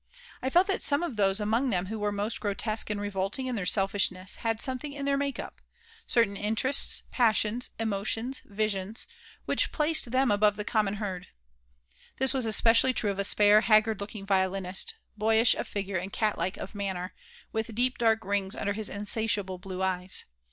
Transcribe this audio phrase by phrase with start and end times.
[0.41, 3.53] I felt that some of those among them who were most grotesque and revolting in
[3.55, 5.61] their selfishness had something in their make up
[6.07, 9.05] certain interests, passions, emotions, visions
[9.45, 11.27] which placed them above the common herd.
[12.17, 16.35] This was especially true of a spare, haggard looking violinist, boyish of figure and cat
[16.35, 17.13] like of manner,
[17.51, 20.25] with deep dark rings under his insatiable blue eyes.